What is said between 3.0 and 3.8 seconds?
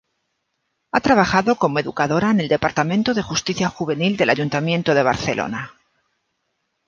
de Justicia